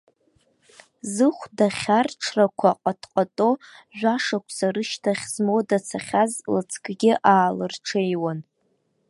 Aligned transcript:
Зыхәда 1.13 1.67
хьарҽрақәа 1.77 2.69
ҟатҟато, 2.81 3.49
жәашықәса 3.97 4.67
рышьҭахь 4.73 5.23
змода 5.33 5.77
цахьаз 5.87 6.33
лыҵкгьы 6.53 7.13
аалырҽеиуан. 7.33 8.39